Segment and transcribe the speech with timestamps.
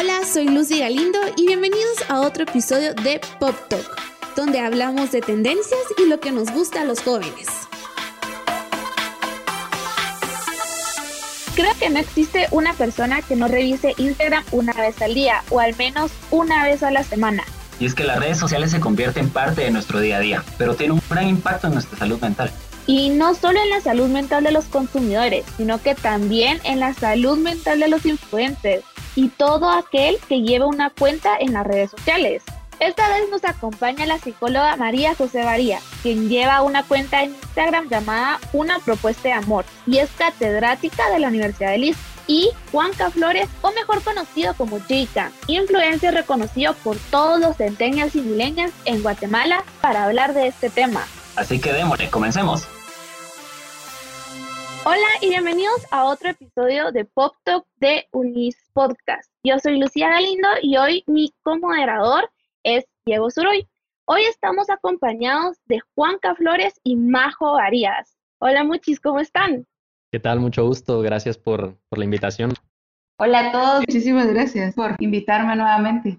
[0.00, 3.84] Hola, soy Lucy Galindo y bienvenidos a otro episodio de Pop Talk,
[4.34, 7.48] donde hablamos de tendencias y lo que nos gusta a los jóvenes.
[11.54, 15.60] Creo que no existe una persona que no revise Instagram una vez al día o
[15.60, 17.44] al menos una vez a la semana.
[17.78, 20.44] Y es que las redes sociales se convierten en parte de nuestro día a día,
[20.56, 22.50] pero tienen un gran impacto en nuestra salud mental.
[22.86, 26.94] Y no solo en la salud mental de los consumidores, sino que también en la
[26.94, 28.82] salud mental de los influencers
[29.14, 32.42] y todo aquel que lleva una cuenta en las redes sociales.
[32.80, 37.90] Esta vez nos acompaña la psicóloga María José Varía, quien lleva una cuenta en Instagram
[37.90, 41.96] llamada Una Propuesta de Amor y es catedrática de la Universidad de Liz.
[42.26, 48.20] Y Juanca Flores, o mejor conocido como Chica, influencer reconocido por todos los centenials y
[48.20, 51.04] milenials en Guatemala para hablar de este tema.
[51.34, 52.68] Así que démosle, comencemos.
[54.90, 59.30] Hola y bienvenidos a otro episodio de Pop Talk de Unis Podcast.
[59.44, 62.28] Yo soy Lucía Galindo y hoy mi comoderador
[62.64, 63.68] es Diego Suroy.
[64.06, 68.18] Hoy estamos acompañados de Juanca Flores y Majo Arias.
[68.40, 69.64] Hola muchis, ¿cómo están?
[70.10, 70.40] ¿Qué tal?
[70.40, 71.00] Mucho gusto.
[71.02, 72.52] Gracias por, por la invitación.
[73.20, 73.84] Hola a todos.
[73.86, 76.18] Muchísimas gracias por invitarme nuevamente.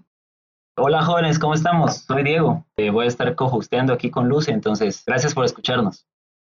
[0.78, 2.04] Hola jóvenes, ¿cómo estamos?
[2.06, 2.64] Soy Diego.
[2.78, 6.06] Eh, voy a estar co-hosteando aquí con Lucy, entonces gracias por escucharnos.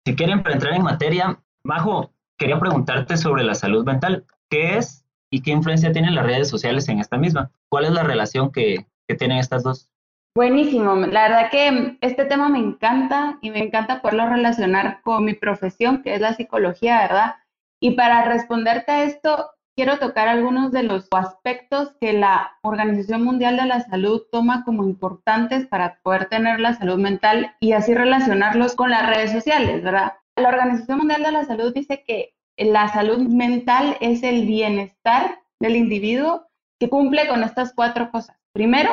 [0.07, 4.25] Si quieren, para entrar en materia, Majo, quería preguntarte sobre la salud mental.
[4.49, 7.51] ¿Qué es y qué influencia tienen las redes sociales en esta misma?
[7.69, 8.87] ¿Cuál es la relación que,
[9.19, 9.91] tienen estas dos?
[10.37, 10.95] Buenísimo.
[10.95, 16.03] La verdad que este tema me encanta y me encanta poderlo relacionar con mi profesión,
[16.03, 17.35] que es la psicología, ¿verdad?
[17.81, 23.57] Y para responderte a esto, quiero tocar algunos de los aspectos que la Organización Mundial
[23.57, 28.77] de la Salud toma como importantes para poder tener la salud mental y así relacionarlos
[28.77, 30.15] con las redes sociales, ¿verdad?
[30.37, 35.77] La Organización Mundial de la Salud dice que la salud mental es el bienestar del
[35.77, 36.47] individuo
[36.79, 38.37] que cumple con estas cuatro cosas.
[38.53, 38.91] Primero,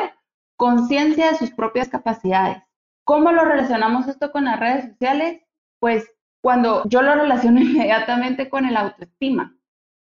[0.58, 2.64] conciencia de sus propias capacidades.
[3.06, 5.42] ¿Cómo lo relacionamos esto con las redes sociales?
[5.80, 6.10] Pues
[6.42, 9.58] cuando yo lo relaciono inmediatamente con el autoestima,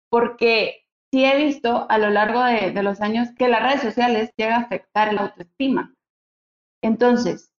[0.09, 4.31] porque sí he visto a lo largo de, de los años que las redes sociales
[4.37, 5.95] llega a afectar el autoestima.
[6.83, 7.51] Entonces,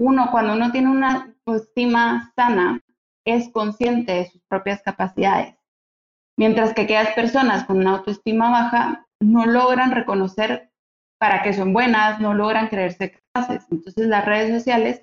[0.00, 2.80] uno, cuando uno tiene una autoestima sana,
[3.24, 5.56] es consciente de sus propias capacidades,
[6.36, 10.70] mientras que aquellas personas con una autoestima baja no logran reconocer
[11.18, 13.66] para qué son buenas, no logran creerse capaces.
[13.70, 15.02] Entonces las redes sociales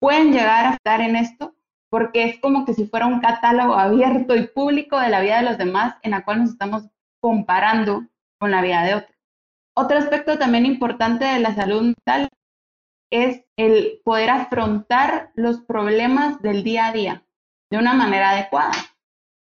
[0.00, 1.56] pueden llegar a estar en esto
[1.90, 5.50] porque es como que si fuera un catálogo abierto y público de la vida de
[5.50, 6.88] los demás en la cual nos estamos
[7.20, 8.06] comparando
[8.38, 9.16] con la vida de otros.
[9.74, 12.28] Otro aspecto también importante de la salud mental
[13.10, 17.25] es el poder afrontar los problemas del día a día
[17.70, 18.72] de una manera adecuada.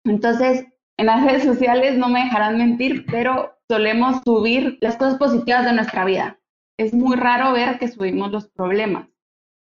[0.05, 0.67] Entonces,
[0.97, 5.73] en las redes sociales no me dejarán mentir, pero solemos subir las cosas positivas de
[5.73, 6.39] nuestra vida.
[6.79, 9.09] Es muy raro ver que subimos los problemas.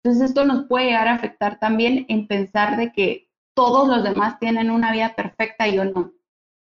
[0.03, 4.39] Entonces, esto nos puede llegar a afectar también en pensar de que todos los demás
[4.39, 6.11] tienen una vida perfecta y yo no.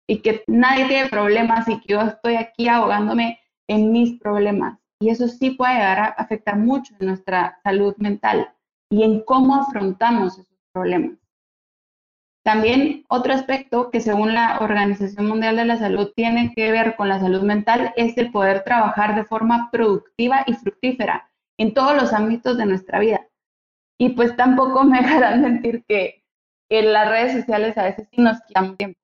[0.08, 4.80] Y que nadie tiene problemas y que yo estoy aquí ahogándome en mis problemas.
[5.00, 8.54] Y eso sí puede llegar a afectar mucho en nuestra salud mental
[8.90, 11.18] y en cómo afrontamos esos problemas.
[12.44, 17.08] También otro aspecto que según la Organización Mundial de la Salud tiene que ver con
[17.08, 22.12] la salud mental es el poder trabajar de forma productiva y fructífera en todos los
[22.12, 23.26] ámbitos de nuestra vida.
[23.98, 26.24] Y pues tampoco me dejarán mentir que
[26.70, 29.00] en las redes sociales a veces nos quitan tiempo.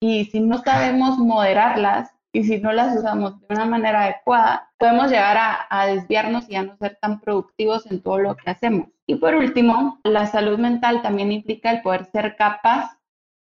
[0.00, 5.08] Y si no sabemos moderarlas y si no las usamos de una manera adecuada, podemos
[5.08, 5.38] llegar
[5.70, 8.88] a, desviarnos y a no ser tan productivos en todo lo que hacemos.
[9.06, 12.98] Y por último, la salud mental también implica el poder ser capaz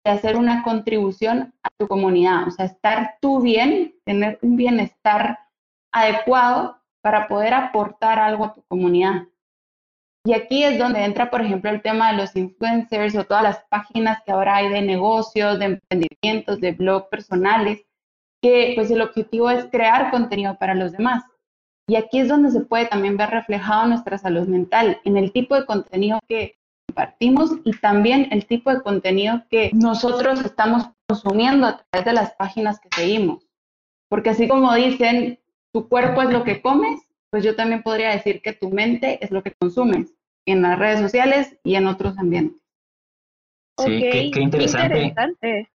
[0.04, 5.38] de hacer una contribución a tu comunidad, o sea, estar tú bien, tener un bienestar
[5.94, 9.28] adecuado para poder aportar algo a tu comunidad.
[10.26, 13.64] Y aquí es donde entra, por ejemplo, el tema de los influencers o todas las
[13.70, 17.86] páginas que ahora hay de negocios, de emprendimientos, de blogs personales,
[18.42, 21.24] que pues el objetivo es crear contenido para los demás.
[21.88, 25.56] Y aquí es donde se puede también ver reflejado nuestra salud mental, en el tipo
[25.56, 26.56] de contenido que
[26.88, 32.34] compartimos y también el tipo de contenido que nosotros estamos consumiendo a través de las
[32.34, 33.46] páginas que seguimos.
[34.10, 35.40] Porque así como dicen,
[35.74, 37.02] tu cuerpo es lo que comes,
[37.32, 40.14] pues yo también podría decir que tu mente es lo que consumes
[40.46, 42.60] en las redes sociales y en otros ambientes.
[43.80, 45.70] Sí, qué, interesante.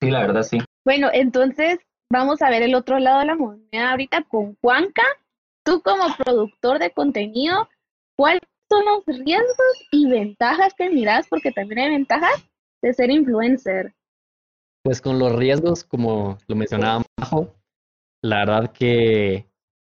[0.00, 0.58] Sí, la verdad, sí.
[0.84, 1.80] Bueno, entonces
[2.10, 5.02] vamos a ver el otro lado de la moneda ahorita con Juanca,
[5.64, 7.68] tú como productor de contenido,
[8.16, 11.26] ¿cuáles son los riesgos y ventajas que miras?
[11.28, 12.44] Porque también hay ventajas
[12.82, 13.94] de ser influencer.
[14.82, 17.54] Pues con los riesgos, como lo mencionaba Majo,
[18.22, 19.46] la verdad que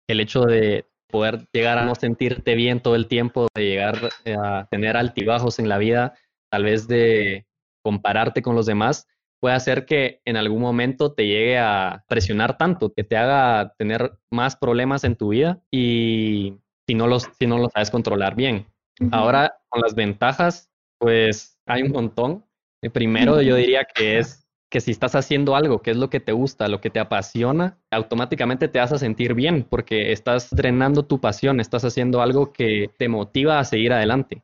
[0.08, 4.68] el hecho de poder llegar a no sentirte bien todo el tiempo, de llegar a
[4.70, 6.16] tener altibajos en la vida,
[6.52, 7.48] tal vez de
[7.84, 9.08] compararte con los demás,
[9.40, 14.14] puede hacer que en algún momento te llegue a presionar tanto, que te haga tener
[14.32, 16.56] más problemas en tu vida y
[16.88, 18.68] si no los, si no los sabes controlar bien.
[19.12, 22.46] Ahora, con las ventajas, pues hay un montón.
[22.82, 26.20] El primero yo diría que es que si estás haciendo algo que es lo que
[26.20, 31.06] te gusta, lo que te apasiona, automáticamente te vas a sentir bien porque estás drenando
[31.06, 34.44] tu pasión, estás haciendo algo que te motiva a seguir adelante.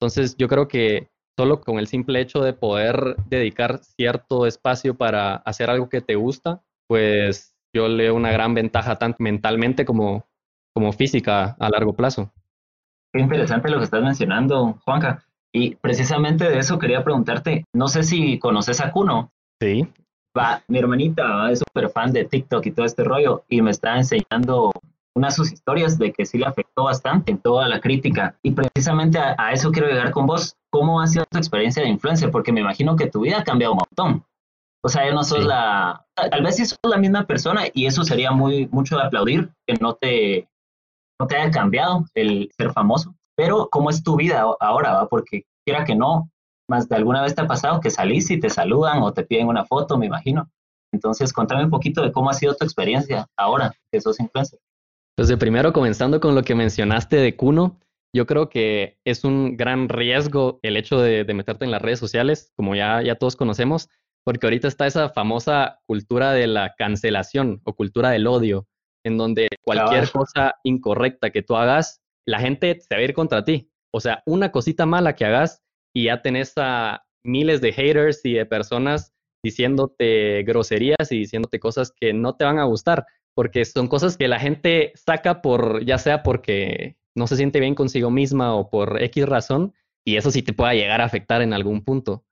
[0.00, 5.36] Entonces yo creo que solo con el simple hecho de poder dedicar cierto espacio para
[5.36, 10.26] hacer algo que te gusta, pues yo leo una gran ventaja tanto mentalmente como,
[10.74, 12.32] como física a largo plazo.
[13.12, 15.24] Qué interesante lo que estás mencionando, Juanca.
[15.52, 19.30] Y precisamente de eso quería preguntarte, no sé si conoces a Kuno.
[19.60, 19.88] Sí.
[20.36, 23.96] Va, mi hermanita es súper fan de TikTok y todo este rollo y me está
[23.96, 24.70] enseñando
[25.16, 28.38] una de sus historias de que sí le afectó bastante en toda la crítica.
[28.42, 30.56] Y precisamente a, eso quiero llegar con vos.
[30.70, 32.30] ¿Cómo ha sido tu experiencia de influencer?
[32.30, 34.26] Porque me imagino que tu vida ha cambiado un montón.
[34.84, 36.04] O sea, ya no sos la...
[36.14, 39.74] Tal vez sí sos la misma persona y eso sería muy mucho de aplaudir, que
[39.80, 40.50] no te,
[41.18, 43.14] no te haya cambiado el ser famoso.
[43.36, 44.92] Pero ¿cómo es tu vida ahora?
[44.92, 45.08] Va?
[45.08, 46.30] Porque quiera que no,
[46.68, 49.48] más de alguna vez te ha pasado que salís y te saludan o te piden
[49.48, 50.50] una foto, me imagino.
[50.92, 54.60] Entonces, contame un poquito de cómo ha sido tu experiencia ahora que sos influencer.
[55.16, 57.80] Pues de primero, comenzando con lo que mencionaste de Kuno,
[58.14, 62.52] yo creo que es un gran riesgo el hecho de, meterte en las redes sociales,
[62.54, 63.88] como ya, ya todos conocemos,
[64.24, 68.68] porque ahorita está esa famosa cultura de la cancelación o cultura del odio,
[69.04, 73.42] en donde cualquier cosa incorrecta que tú hagas, la gente se va a ir contra
[73.42, 73.70] ti.
[73.94, 75.62] O sea, una cosita mala que hagas
[75.94, 81.92] y ya tenés a miles de haters y de personas diciéndote groserías y diciéndote cosas
[81.98, 85.98] que no te van a gustar, porque son cosas que la gente saca por, ya
[85.98, 89.74] sea porque no se siente bien consigo misma o por X razón,
[90.04, 92.24] y eso sí te pueda llegar a afectar en algún punto.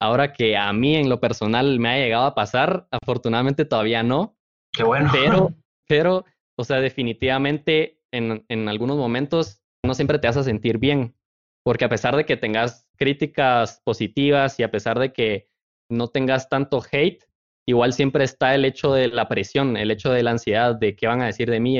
[0.00, 4.36] Ahora que a mí en lo personal me ha llegado a pasar, afortunadamente todavía no.
[4.72, 5.10] Qué bueno.
[5.12, 5.54] Pero,
[5.88, 6.24] pero
[6.58, 11.14] o sea, definitivamente en, en algunos momentos no siempre te a sentir bien
[11.62, 15.48] porque a pesar de que tengas críticas positivas y a pesar de que
[15.90, 17.24] no tengas tanto hate,
[17.66, 21.06] igual siempre está el hecho de la presión, el hecho de la ansiedad de qué
[21.06, 21.76] van a decir de mí,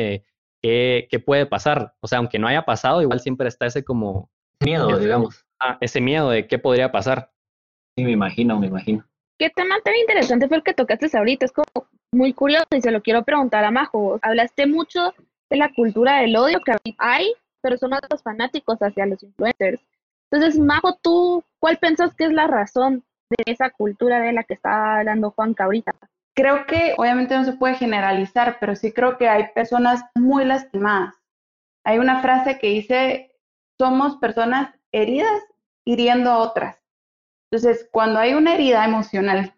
[0.61, 1.94] qué, qué, puede pasar.
[2.00, 4.31] O sea, aunque no haya pasado, igual siempre está ese como...
[4.61, 5.44] Miedo, digamos.
[5.58, 7.32] Ah, ese miedo de qué podría pasar.
[7.96, 9.05] Sí, me imagino, me imagino.
[9.38, 11.46] Qué tema tan interesante fue el que tocaste ahorita.
[11.46, 14.20] Es como muy curioso y se lo quiero preguntar a Majo.
[14.23, 15.14] Hablaste mucho
[15.50, 17.32] de la cultura del odio que hay
[17.62, 19.81] pero son otros fanáticos hacia los influencers.
[20.31, 23.05] Entonces, Majo, ¿tú cuál pensás que es la razón
[23.37, 25.93] de esa cultura de la que está hablando Juan Cabrita?
[26.34, 31.14] Creo que obviamente no se puede generalizar, pero sí creo que hay personas muy lastimadas.
[31.84, 33.37] Hay una frase que dice,
[33.79, 35.43] somos personas heridas
[35.84, 36.82] hiriendo a otras.
[37.50, 39.55] Entonces, cuando hay una herida emocional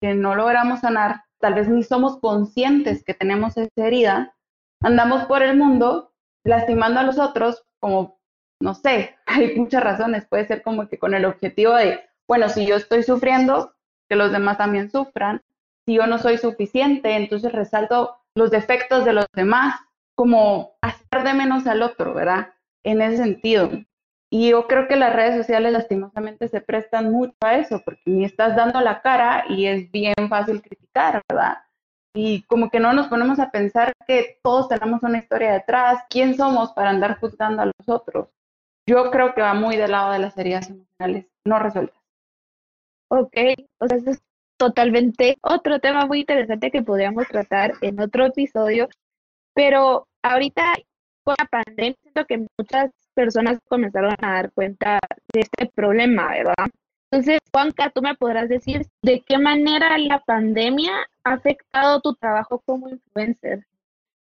[0.00, 4.34] que no logramos sanar, tal vez ni somos conscientes que tenemos esa herida,
[4.80, 6.12] andamos por el mundo
[6.44, 8.18] lastimando a los otros, como,
[8.60, 12.66] no sé, hay muchas razones, puede ser como que con el objetivo de, bueno, si
[12.66, 13.74] yo estoy sufriendo,
[14.08, 15.42] que los demás también sufran,
[15.86, 19.76] si yo no soy suficiente, entonces resalto los defectos de los demás,
[20.16, 22.54] como hacer de menos al otro, ¿verdad?
[22.84, 23.70] En ese sentido.
[24.30, 28.24] Y yo creo que las redes sociales lastimosamente se prestan mucho a eso, porque ni
[28.24, 31.58] estás dando la cara y es bien fácil criticar, ¿verdad?
[32.14, 36.36] y como que no nos ponemos a pensar que todos tenemos una historia detrás, quién
[36.36, 38.28] somos para andar juzgando a los otros.
[38.88, 42.03] Yo creo que va muy del lado de las heridas emocionales no resueltas.
[43.08, 43.36] Ok,
[43.78, 44.22] o sea, eso es
[44.56, 48.88] totalmente otro tema muy interesante que podríamos tratar en otro episodio,
[49.54, 50.74] pero ahorita
[51.22, 54.98] con la pandemia siento que muchas personas comenzaron a dar cuenta
[55.32, 56.70] de este problema, ¿verdad?
[57.10, 60.92] Entonces, Juanca, tú me podrás decir de qué manera la pandemia
[61.22, 63.64] ha afectado tu trabajo como influencer.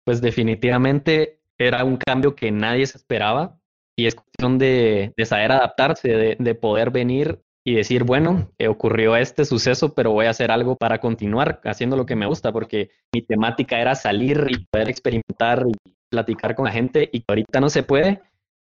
[0.05, 3.59] Pues definitivamente era un cambio que nadie se esperaba
[3.97, 9.45] y es cuestión de, saber adaptarse, de, poder venir y decir, bueno, eh, ocurrió este
[9.45, 13.23] suceso, pero voy a hacer algo para continuar haciendo lo que me gusta, porque mi
[13.23, 15.73] temática era salir y poder experimentar y
[16.09, 18.23] platicar con la gente y que ahorita no se puede,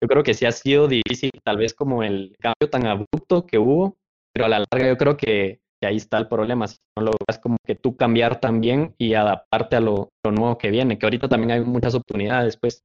[0.02, 3.58] yo creo que sí ha sido difícil, tal vez como el cambio tan abrupto que
[3.58, 3.98] hubo,
[4.34, 6.68] pero a la larga yo creo que, ahí está el problema.
[6.68, 10.98] Si no logras como que tú cambiar también y adaptarte a lo, nuevo que viene,
[10.98, 12.84] que ahorita también hay muchas oportunidades, pues.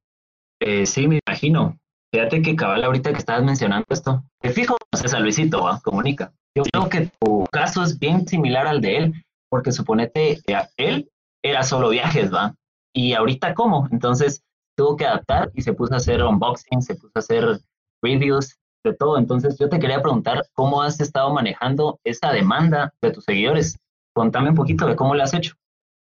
[0.61, 1.78] Eh, sí, me imagino.
[2.12, 5.81] Fíjate que cabal ahorita que estabas mencionando esto, te fijo, a Luisito, ¿va?
[5.81, 6.33] comunica.
[6.54, 11.11] Yo creo que tu caso es bien similar al de él, porque suponete que él
[11.42, 12.54] era solo viajes, ¿va?
[12.95, 13.88] Y ahorita, ¿cómo?
[13.90, 14.45] Entonces,
[14.76, 17.61] tuvo que adaptar y se puso a hacer unboxing, se puso a hacer
[18.02, 19.16] reviews de todo.
[19.16, 23.78] Entonces, yo te quería preguntar, ¿cómo has estado manejando esa demanda de tus seguidores?
[24.14, 25.54] Contame un poquito de cómo lo has hecho.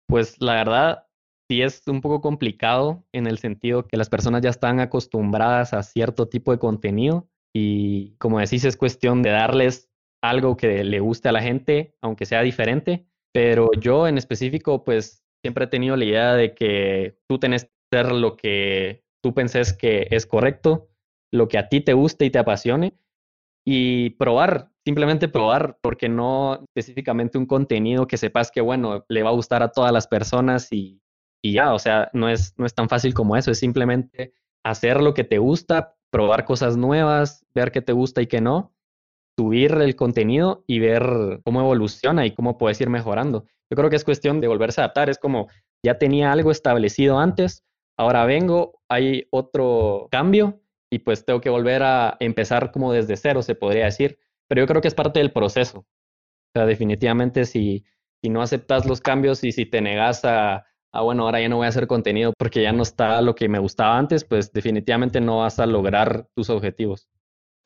[0.09, 1.04] Pues la verdad,
[1.49, 5.83] sí es un poco complicado en el sentido que las personas ya están acostumbradas a
[5.83, 9.91] cierto tipo de contenido y como decís, es cuestión de darles
[10.23, 13.07] algo que le guste a la gente, aunque sea diferente.
[13.33, 17.71] Pero yo en específico, pues siempre he tenido la idea de que tú tenés que
[17.93, 20.89] hacer lo que tú penses que es correcto,
[21.33, 22.99] lo que a ti te guste y te apasione
[23.67, 29.31] y probar, simplemente probar, porque no específicamente un contenido que sepas que, bueno, le va
[29.31, 31.01] a gustar a todas las personas y,
[31.45, 34.33] y ya, o sea, no es, no es tan fácil como eso, es simplemente
[34.65, 38.73] hacer lo que te gusta, probar cosas nuevas, ver qué te gusta y qué no,
[39.39, 43.45] subir el contenido y ver cómo evoluciona y cómo puedes ir mejorando.
[43.71, 45.49] Yo creo que es cuestión de volverse a adaptar, es como
[45.85, 47.63] ya tenía algo establecido antes,
[47.99, 53.43] ahora vengo, hay otro cambio y pues tengo que volver a empezar como desde cero,
[53.43, 54.19] se podría decir.
[54.49, 55.81] Pero yo creo que es parte del proceso.
[55.81, 55.87] O
[56.55, 57.85] sea, definitivamente si,
[58.23, 61.57] si no aceptas los cambios y si te negas a, a, bueno, ahora ya no
[61.57, 65.21] voy a hacer contenido porque ya no está lo que me gustaba antes, pues definitivamente
[65.21, 67.09] no vas a lograr tus objetivos.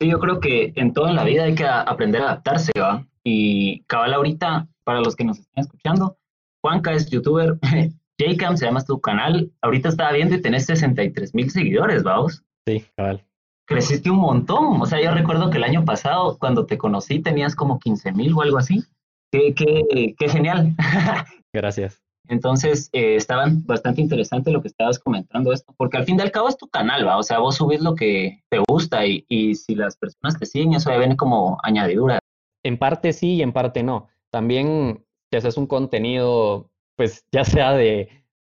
[0.01, 3.05] Sí, yo creo que en toda la vida hay que aprender a adaptarse, ¿va?
[3.23, 6.17] Y cabal ahorita, para los que nos están escuchando,
[6.63, 7.59] Juanca es youtuber,
[8.17, 12.43] Jcam se llama tu canal, ahorita estaba viendo y tenés 63 mil seguidores, ¿vamos?
[12.65, 13.23] Sí, cabal.
[13.67, 14.81] Creciste un montón.
[14.81, 18.33] O sea, yo recuerdo que el año pasado, cuando te conocí, tenías como 15 mil
[18.33, 18.83] o algo así.
[19.31, 20.75] Qué, qué, qué genial.
[21.53, 22.01] Gracias.
[22.29, 26.31] Entonces, eh, estaban bastante interesante lo que estabas comentando esto, porque al fin y al
[26.31, 27.17] cabo es tu canal, ¿va?
[27.17, 30.73] O sea, vos subís lo que te gusta y, y si las personas te siguen,
[30.73, 32.19] eso ya viene como añadidura.
[32.63, 34.07] En parte sí y en parte no.
[34.31, 38.09] También si haces un contenido, pues ya sea de,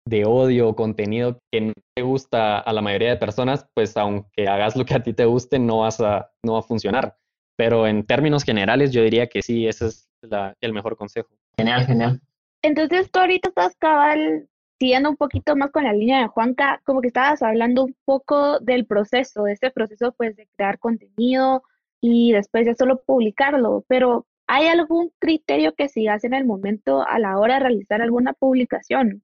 [0.07, 4.49] de odio o contenido que no te gusta a la mayoría de personas, pues aunque
[4.49, 7.17] hagas lo que a ti te guste, no, vas a, no va a funcionar.
[7.59, 11.29] Pero en términos generales, yo diría que sí, ese es la, el mejor consejo.
[11.59, 12.21] Genial, genial.
[12.67, 14.49] Entonces tú ahorita estás cabal
[14.81, 18.59] siguiendo un poquito más con la línea de Juanca, como que estabas hablando un poco
[18.59, 21.63] del proceso, de ese proceso pues de crear contenido
[22.01, 27.21] y después ya solo publicarlo, pero ¿hay algún criterio que sigas en el momento a
[27.21, 29.23] la hora de realizar alguna publicación?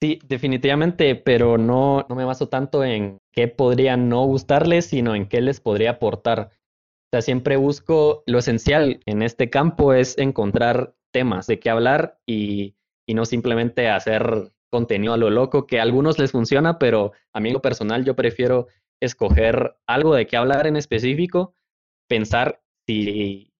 [0.00, 5.28] Sí, definitivamente, pero no, no me baso tanto en qué podría no gustarles, sino en
[5.28, 6.48] qué les podría aportar.
[6.48, 12.18] O sea, siempre busco lo esencial en este campo es encontrar temas de qué hablar
[12.26, 12.76] y,
[13.06, 17.40] y no simplemente hacer contenido a lo loco, que a algunos les funciona, pero a
[17.40, 18.68] mí lo personal yo prefiero
[19.00, 21.54] escoger algo de qué hablar en específico,
[22.08, 23.52] pensar si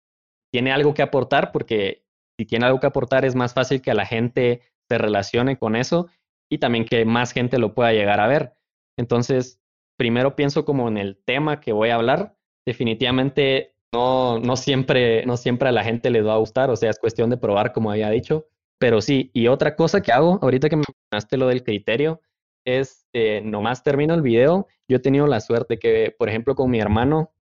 [0.51, 2.05] tiene algo que aportar, porque
[2.37, 6.09] si tiene algo que aportar es más fácil que la gente se relacione con eso
[6.49, 8.53] y también que más gente lo pueda llegar a ver.
[8.97, 9.61] Entonces,
[9.97, 12.35] primero pienso como en el tema que voy a hablar.
[12.65, 16.89] Definitivamente no, no, siempre, no siempre a la gente les va a gustar, o sea,
[16.89, 18.47] es cuestión de probar, como había dicho.
[18.79, 22.21] Pero sí, y otra cosa que hago, ahorita que me mencionaste lo del criterio,
[22.65, 24.67] es eh, nomás termino el video.
[24.87, 27.31] Yo he tenido la suerte que, por ejemplo, con mi hermano,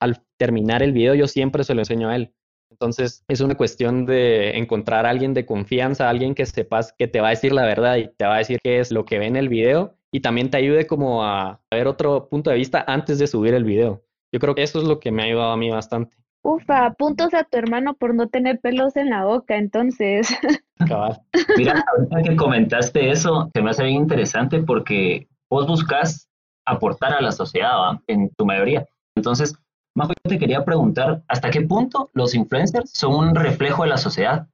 [0.00, 2.34] al terminar el video, yo siempre se lo enseño a él.
[2.70, 7.20] Entonces es una cuestión de encontrar a alguien de confianza, alguien que sepas que te
[7.20, 9.26] va a decir la verdad y te va a decir qué es lo que ve
[9.26, 13.18] en el video y también te ayude como a ver otro punto de vista antes
[13.18, 14.02] de subir el video.
[14.32, 16.16] Yo creo que eso es lo que me ha ayudado a mí bastante.
[16.42, 20.28] Ufa, puntos a tu hermano por no tener pelos en la boca, entonces.
[20.88, 21.20] Cabal.
[21.56, 26.28] Mira, ahorita que comentaste eso, se me hace bien interesante porque vos buscas
[26.66, 28.02] aportar a la sociedad ¿va?
[28.08, 28.86] en tu mayoría.
[29.14, 29.54] Entonces,
[29.94, 33.98] Majo, yo te quería preguntar, ¿hasta qué punto los influencers son un reflejo de la
[33.98, 34.48] sociedad?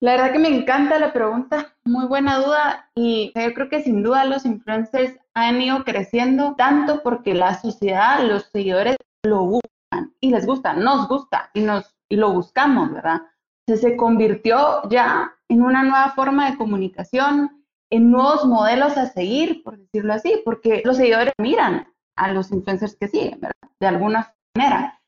[0.00, 4.02] La verdad que me encanta la pregunta, muy buena duda y yo creo que sin
[4.02, 10.30] duda los influencers han ido creciendo tanto porque la sociedad, los seguidores lo buscan y
[10.30, 13.22] les gusta, nos gusta y, nos, y lo buscamos, ¿verdad?
[13.66, 19.78] se convirtió ya en una nueva forma de comunicación, en nuevos modelos a seguir, por
[19.78, 23.70] decirlo así, porque los seguidores miran a los influencers que siguen, ¿verdad?
[23.80, 24.36] De alguna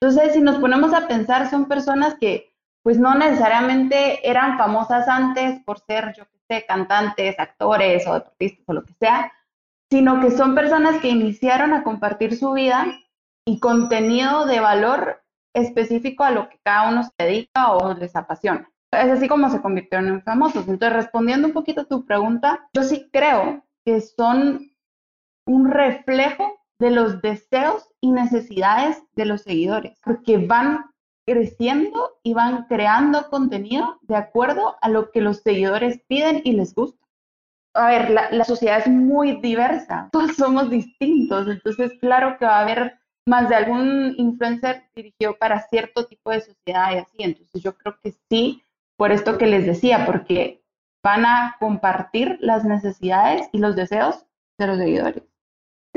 [0.01, 2.48] entonces, si nos ponemos a pensar, son personas que
[2.89, 8.65] pues no necesariamente eran famosas antes por ser, yo qué sé, cantantes, actores o deportistas
[8.67, 9.31] o lo que sea,
[9.91, 12.87] sino que son personas que iniciaron a compartir su vida
[13.47, 15.23] y contenido de valor
[15.55, 18.71] específico a lo que cada uno se dedica o les apasiona.
[18.91, 20.67] Es así como se convirtieron en famosos.
[20.67, 24.73] Entonces, respondiendo un poquito a tu pregunta, yo sí creo que son
[25.47, 30.87] un reflejo de los deseos y necesidades de los seguidores, porque van
[31.29, 36.75] creciendo y van creando contenido de acuerdo a lo que los seguidores piden y les
[36.75, 37.07] gusta.
[37.75, 42.59] a ver, la, la, sociedad es muy diversa, todos somos distintos, entonces claro que va
[42.59, 47.63] a haber más de algún influencer dirigido para cierto tipo de sociedad y así, entonces
[47.63, 48.63] yo creo que sí,
[48.97, 50.63] por esto que les decía, porque
[51.05, 54.25] van a compartir las necesidades y los deseos
[54.59, 55.28] de los seguidores.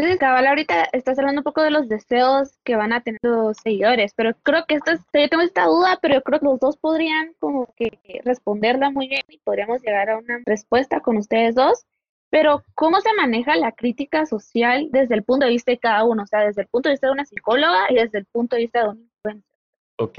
[0.02, 3.56] Entonces, cabal, ahorita estás hablando un poco de los deseos que van a tener los
[3.58, 6.60] seguidores, pero creo que esto es, yo tengo esta duda, pero yo creo que los
[6.60, 11.54] dos podrían como que responderla muy bien y podríamos llegar a una respuesta con ustedes
[11.54, 11.86] dos.
[12.32, 16.24] Pero, ¿cómo se maneja la crítica social desde el punto de vista de cada uno?
[16.24, 18.64] O sea, desde el punto de vista de una psicóloga y desde el punto de
[18.64, 19.52] vista de un influencer.
[20.00, 20.18] Ok,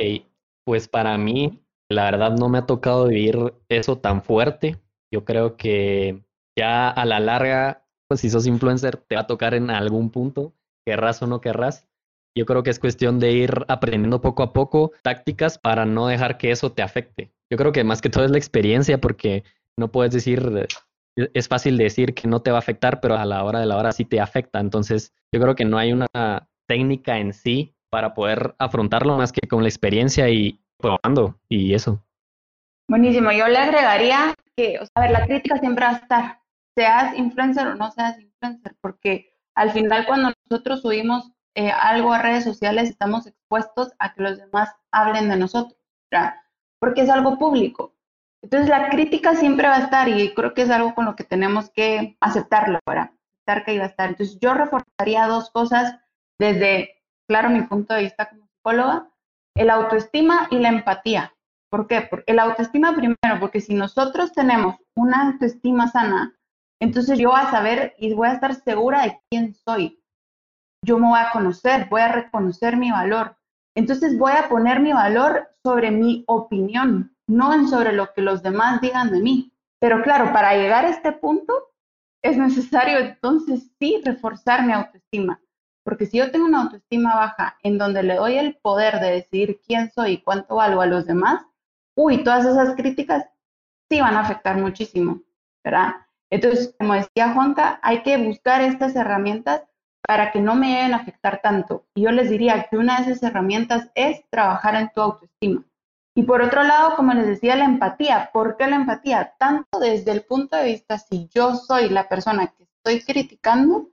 [0.65, 1.59] pues para mí,
[1.89, 3.37] la verdad no me ha tocado vivir
[3.69, 4.77] eso tan fuerte.
[5.11, 6.23] Yo creo que
[6.57, 7.82] ya a la larga
[8.13, 10.53] pues, si sos influencer, te va a tocar en algún punto,
[10.87, 11.89] querrás o no querrás.
[12.37, 16.37] Yo creo que es cuestión de ir aprendiendo poco a poco tácticas para no dejar
[16.37, 17.33] que eso te afecte.
[17.51, 19.45] Yo creo que más que todo es la experiencia porque
[19.79, 20.69] no puedes decir,
[21.17, 23.79] es fácil decir que no te va a afectar, pero a la hora de la
[23.79, 24.61] hora sí te afecta.
[24.61, 29.49] Entonces, yo creo que no hay una técnica en sí para poder afrontarlo más que
[29.49, 32.05] con la experiencia y probando y eso.
[32.91, 33.33] Buenísimo.
[33.33, 36.42] Yo le agregaría que, a ver, la crítica siempre va a estar
[36.75, 42.23] seas influencer o no seas influencer, porque al final cuando nosotros subimos eh, algo a
[42.23, 45.79] redes sociales estamos expuestos a que los demás hablen de nosotros,
[46.11, 46.37] ¿verdad?
[46.83, 47.95] porque es algo público.
[48.43, 51.23] Entonces la crítica siempre va a estar y creo que es algo con lo que
[51.23, 54.09] tenemos que aceptarlo, para aceptar que iba a estar.
[54.09, 55.95] Entonces yo reforzaría dos cosas
[56.41, 59.09] desde, claro, mi punto de vista como psicóloga,
[59.55, 61.33] el autoestima y la empatía.
[61.71, 62.01] ¿Por qué?
[62.01, 66.35] Porque el autoestima primero, porque si nosotros tenemos una autoestima sana,
[66.83, 70.03] entonces yo voy a saber y voy a estar segura de quién soy.
[70.85, 73.37] Yo me voy a conocer, voy a reconocer mi valor.
[73.77, 78.81] Entonces voy a poner mi valor sobre mi opinión, no sobre lo que los demás
[78.81, 79.53] digan de mí.
[79.79, 81.55] Pero claro, para llegar a este punto
[82.21, 85.41] es necesario entonces sí reforzar mi autoestima.
[85.85, 89.61] Porque si yo tengo una autoestima baja en donde le doy el poder de decidir
[89.65, 91.45] quién soy y cuánto valgo a los demás,
[91.95, 93.25] uy, todas esas críticas
[93.89, 95.23] sí van a afectar muchísimo,
[95.63, 95.95] ¿verdad?
[96.33, 99.65] Entonces, como decía Juanca, hay que buscar estas herramientas
[100.01, 101.85] para que no me deben afectar tanto.
[101.95, 105.63] Y yo les diría que una de esas herramientas es trabajar en tu autoestima.
[106.17, 108.31] Y por otro lado, como les decía, la empatía.
[108.33, 109.35] ¿Por qué la empatía?
[109.39, 113.91] Tanto desde el punto de vista si yo soy la persona que estoy criticando,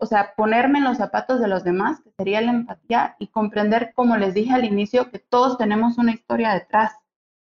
[0.00, 3.92] o sea, ponerme en los zapatos de los demás, que sería la empatía, y comprender,
[3.94, 6.96] como les dije al inicio, que todos tenemos una historia detrás,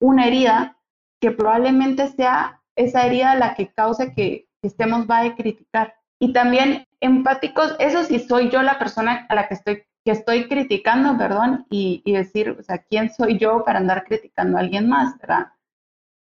[0.02, 0.78] una herida
[1.22, 5.96] que probablemente sea esa herida la que causa que, estemos va a criticar.
[6.20, 10.48] Y también empáticos, eso sí soy yo la persona a la que estoy, que estoy
[10.48, 15.18] criticando, perdón, y, decir, o sea, ¿quién soy yo para andar criticando a alguien más,
[15.20, 15.48] verdad?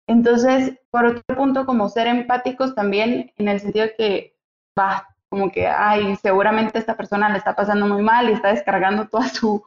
[0.07, 4.37] Entonces, por otro punto, como ser empáticos también en el sentido de que,
[4.77, 9.07] va, como que, ay, seguramente esta persona le está pasando muy mal y está descargando
[9.07, 9.63] toda su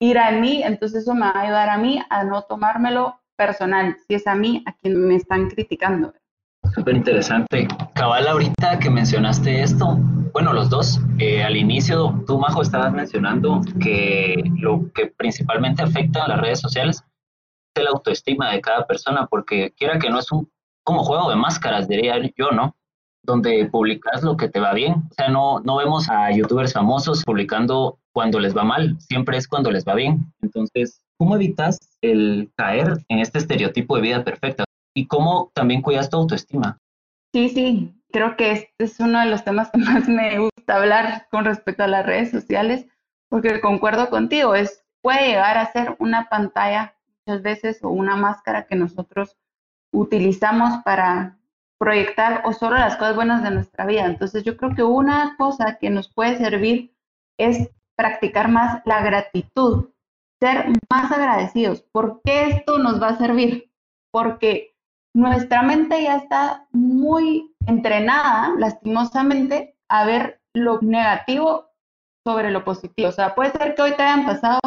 [0.00, 3.96] ira en mí, entonces eso me va a ayudar a mí a no tomármelo personal,
[4.06, 6.14] si es a mí a quien me están criticando.
[6.74, 7.68] Súper interesante.
[7.94, 9.98] Cabal, ahorita que mencionaste esto,
[10.32, 16.24] bueno, los dos, eh, al inicio tú, Majo, estabas mencionando que lo que principalmente afecta
[16.24, 17.04] a las redes sociales
[17.74, 20.50] es la autoestima de cada persona, porque quiera que no es un
[20.82, 22.74] como juego de máscaras, diría yo, ¿no?
[23.22, 24.94] Donde publicas lo que te va bien.
[24.94, 29.46] O sea, no, no vemos a youtubers famosos publicando cuando les va mal, siempre es
[29.46, 30.32] cuando les va bien.
[30.40, 34.64] Entonces, ¿cómo evitas el caer en este estereotipo de vida perfecta?
[34.94, 36.78] Y cómo también cuidas tu autoestima.
[37.32, 41.26] Sí, sí, creo que este es uno de los temas que más me gusta hablar
[41.30, 42.86] con respecto a las redes sociales,
[43.28, 46.94] porque concuerdo contigo, es, puede llegar a ser una pantalla
[47.26, 49.36] muchas veces o una máscara que nosotros
[49.92, 51.38] utilizamos para
[51.78, 54.06] proyectar o solo las cosas buenas de nuestra vida.
[54.06, 56.94] Entonces yo creo que una cosa que nos puede servir
[57.38, 59.90] es practicar más la gratitud,
[60.40, 61.82] ser más agradecidos.
[61.82, 63.70] ¿Por qué esto nos va a servir?
[64.12, 64.71] Porque
[65.14, 71.70] nuestra mente ya está muy entrenada, lastimosamente, a ver lo negativo
[72.24, 73.08] sobre lo positivo.
[73.08, 74.60] O sea, puede ser que hoy te hayan pasado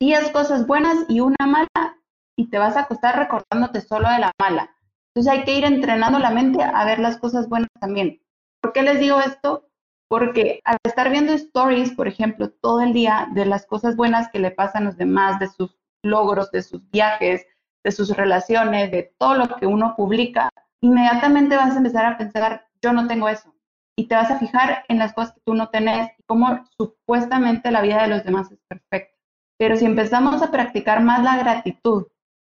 [0.00, 1.98] 10 cosas buenas y una mala
[2.36, 4.74] y te vas a acostar recordándote solo de la mala.
[5.14, 8.22] Entonces hay que ir entrenando la mente a ver las cosas buenas también.
[8.62, 9.68] ¿Por qué les digo esto?
[10.08, 14.38] Porque al estar viendo stories, por ejemplo, todo el día de las cosas buenas que
[14.38, 17.44] le pasan a los demás, de sus logros, de sus viajes,
[17.84, 22.66] de sus relaciones, de todo lo que uno publica, inmediatamente vas a empezar a pensar,
[22.82, 23.54] yo no tengo eso.
[23.96, 27.70] Y te vas a fijar en las cosas que tú no tenés y cómo supuestamente
[27.70, 29.16] la vida de los demás es perfecta.
[29.58, 32.06] Pero si empezamos a practicar más la gratitud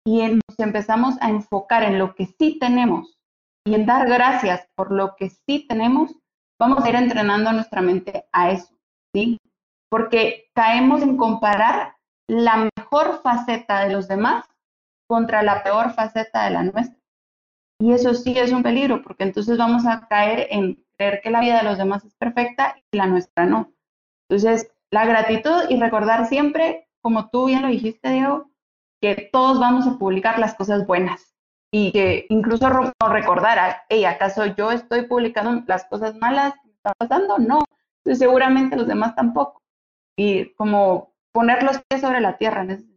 [0.07, 3.19] y nos empezamos a enfocar en lo que sí tenemos
[3.67, 6.15] y en dar gracias por lo que sí tenemos,
[6.59, 8.75] vamos a ir entrenando nuestra mente a eso,
[9.15, 9.39] ¿sí?
[9.91, 14.47] Porque caemos en comparar la mejor faceta de los demás
[15.07, 16.99] contra la peor faceta de la nuestra.
[17.81, 21.41] Y eso sí es un peligro, porque entonces vamos a caer en creer que la
[21.41, 23.73] vida de los demás es perfecta y la nuestra no.
[24.29, 28.51] Entonces, la gratitud y recordar siempre, como tú bien lo dijiste, Diego,
[29.01, 31.35] que todos vamos a publicar las cosas buenas
[31.73, 37.39] y que incluso recordar, hey, ¿acaso yo estoy publicando las cosas malas me están pasando?
[37.39, 37.65] No,
[38.05, 39.61] seguramente los demás tampoco.
[40.17, 42.94] Y como poner los pies sobre la tierra en.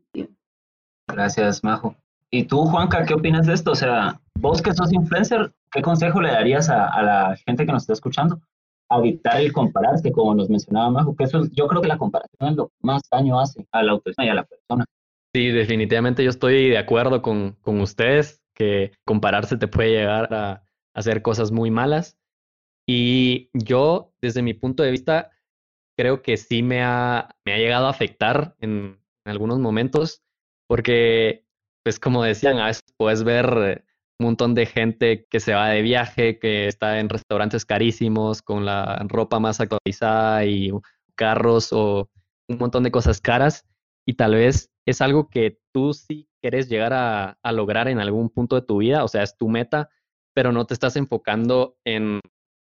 [1.07, 1.95] Gracias, Majo.
[2.29, 3.71] ¿Y tú, Juanca, qué opinas de esto?
[3.71, 7.83] O sea, vos que sos influencer, ¿qué consejo le darías a, la gente que nos
[7.83, 8.41] está escuchando?
[8.89, 12.49] A evitar el compararse, como nos mencionaba Majo, que eso yo creo que la comparación
[12.49, 14.85] es lo más daño hace a la autoestima y a la persona.
[15.33, 20.63] Sí, definitivamente yo estoy de acuerdo con, con ustedes, que compararse te puede llegar a
[20.93, 22.17] hacer cosas muy malas.
[22.89, 25.31] Y yo, desde mi punto de vista,
[25.97, 30.23] creo que sí me ha, me ha llegado a afectar en, en algunos momentos,
[30.67, 31.45] porque
[31.83, 33.85] pues como decían, a veces puedes ver
[34.19, 38.65] un montón de gente que se va de viaje, que está en restaurantes carísimos, con
[38.65, 40.71] la ropa más actualizada y
[41.15, 42.09] carros o
[42.49, 43.65] un montón de cosas caras.
[44.05, 48.55] Y tal vez es algo que tú sí quieres llegar a, lograr en algún punto
[48.55, 49.89] de tu vida, o sea, es tu meta,
[50.33, 52.19] pero no te estás enfocando en,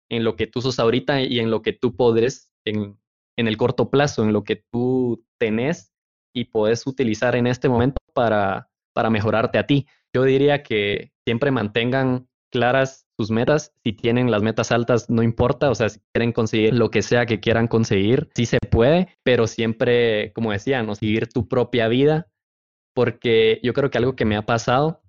[0.09, 2.99] en lo que tú sos ahorita y en lo que tú podres en,
[3.37, 5.93] en el corto plazo, en lo que tú tenés
[6.33, 9.87] y puedes utilizar en este momento para, para mejorarte a ti.
[10.13, 13.73] Yo diría que siempre mantengan claras sus metas.
[13.83, 15.69] Si tienen las metas altas, no importa.
[15.69, 19.47] O sea, si quieren conseguir lo que sea que quieran conseguir, sí se puede, pero
[19.47, 22.27] siempre, como decía, no seguir tu propia vida.
[22.95, 25.01] Porque yo creo que algo que me ha pasado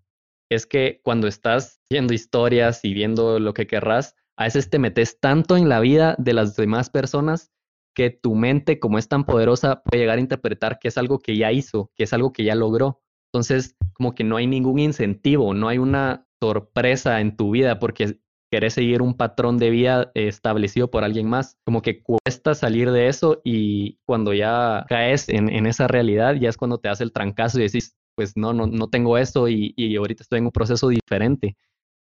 [0.51, 5.21] es que cuando estás viendo historias y viendo lo que querrás, a veces te metes
[5.21, 7.53] tanto en la vida de las demás personas
[7.95, 11.37] que tu mente, como es tan poderosa, puede llegar a interpretar que es algo que
[11.37, 13.01] ya hizo, que es algo que ya logró.
[13.33, 18.19] Entonces, como que no hay ningún incentivo, no hay una sorpresa en tu vida porque
[18.51, 21.57] querés seguir un patrón de vida establecido por alguien más.
[21.65, 26.57] Como que cuesta salir de eso y cuando ya caes en, esa realidad, ya es
[26.57, 29.95] cuando te hace el trancazo y decís, pues no, no, no tengo eso y, y
[29.97, 31.57] ahorita estoy en un proceso diferente.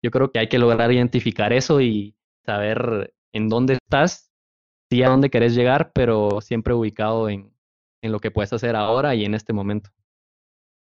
[0.03, 4.26] Yo creo que hay que lograr identificar eso y saber en dónde estás,
[4.89, 7.51] sí a dónde querés llegar, pero siempre ubicado en,
[8.01, 9.89] en lo que puedes hacer ahora y en este momento.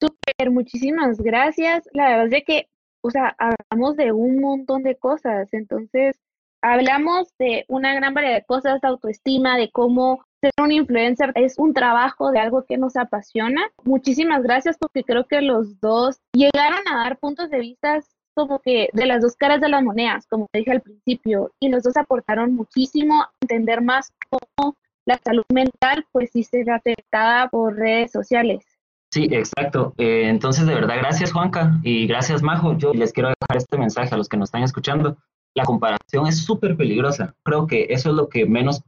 [0.00, 1.88] Súper, muchísimas gracias.
[1.92, 2.68] La verdad es que,
[3.02, 5.52] o sea, hablamos de un montón de cosas.
[5.52, 6.16] Entonces,
[6.62, 11.58] hablamos de una gran variedad de cosas, de autoestima, de cómo ser un influencer es
[11.58, 13.70] un trabajo de algo que nos apasiona.
[13.84, 18.00] Muchísimas gracias porque creo que los dos llegaron a dar puntos de vista
[18.34, 21.82] como que de las dos caras de las monedas, como dije al principio, y los
[21.82, 27.48] dos aportaron muchísimo a entender más cómo la salud mental pues sí se ve afectada
[27.48, 28.64] por redes sociales.
[29.12, 29.94] Sí, exacto.
[29.98, 32.76] Eh, entonces, de verdad, gracias Juanca y gracias Majo.
[32.76, 35.16] Yo les quiero dejar este mensaje a los que nos están escuchando.
[35.54, 37.34] La comparación es súper peligrosa.
[37.44, 38.82] Creo que eso es lo que menos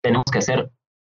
[0.00, 0.70] tenemos que hacer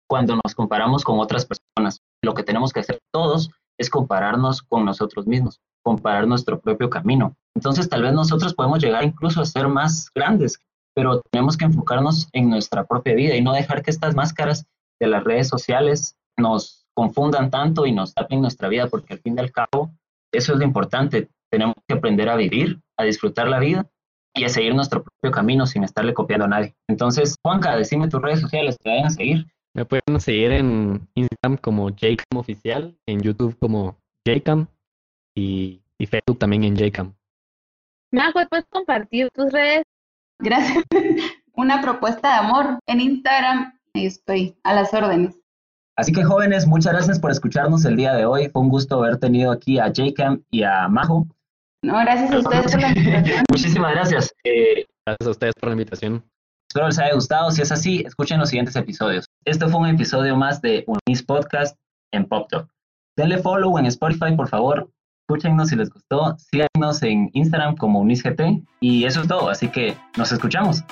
[0.07, 2.03] cuando nos comparamos con otras personas.
[2.23, 7.37] Lo que tenemos que hacer todos es compararnos con nosotros mismos, comparar nuestro propio camino.
[7.57, 10.59] Entonces, tal vez nosotros podemos llegar incluso a ser más grandes,
[10.95, 14.67] pero tenemos que enfocarnos en nuestra propia vida y no dejar que estas máscaras
[15.01, 19.37] de las redes sociales nos confundan tanto y nos tapen nuestra vida, porque al fin
[19.37, 19.91] y al cabo,
[20.33, 21.29] eso es lo importante.
[21.51, 23.87] Tenemos que aprender a vivir, a disfrutar la vida
[24.35, 26.75] y a seguir nuestro propio camino sin estarle copiando a nadie.
[26.89, 29.47] Entonces, Juanca, decime tus redes sociales, te vayan a seguir.
[29.75, 34.67] Me pueden seguir en Instagram como Jcam Oficial, en YouTube como Jcam
[35.37, 37.15] y, y Facebook también en Jcam.
[38.13, 39.85] Majo, ¿puedes compartir tus redes?
[40.41, 40.85] Gracias.
[41.55, 43.73] Una propuesta de amor en Instagram.
[43.95, 45.37] Estoy a las órdenes.
[45.97, 48.49] Así que jóvenes, muchas gracias por escucharnos el día de hoy.
[48.49, 51.27] Fue un gusto haber tenido aquí a Jcam y a Majo.
[51.83, 53.45] No, gracias a ustedes por la invitación.
[53.51, 54.35] Muchísimas gracias.
[54.45, 56.25] Eh, gracias a ustedes por la invitación.
[56.69, 57.51] Espero les haya gustado.
[57.51, 59.27] Si es así, escuchen los siguientes episodios.
[59.45, 61.77] Este fue un episodio más de Unis Podcast
[62.13, 62.69] en Pop Talk.
[63.17, 64.91] Denle follow en Spotify, por favor.
[65.31, 66.37] Escúchenos si les gustó.
[66.39, 68.41] Síganos en Instagram como UnisGT.
[68.81, 69.49] Y eso es todo.
[69.49, 70.83] Así que nos escuchamos.